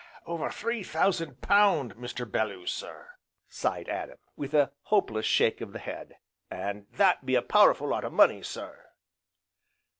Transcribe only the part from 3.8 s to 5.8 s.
Adam, with a hopeless shake of the